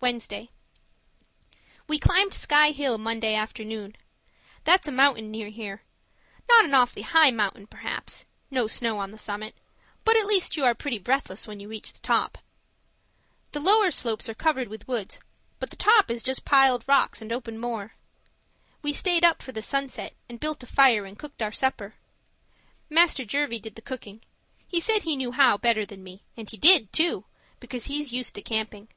[0.00, 0.48] Wednesday
[1.86, 3.94] We climbed Sky Hill Monday afternoon.
[4.64, 5.82] That's a mountain near here;
[6.48, 9.54] not an awfully high mountain, perhaps no snow on the summit
[10.02, 12.38] but at least you are pretty breathless when you reach the top.
[13.52, 15.20] The lower slopes are covered with woods,
[15.58, 17.96] but the top is just piled rocks and open moor.
[18.80, 21.96] We stayed up for the sunset and built a fire and cooked our supper.
[22.88, 24.22] Master Jervie did the cooking;
[24.66, 27.26] he said he knew how better than me and he did, too,
[27.58, 28.88] because he's used to camping.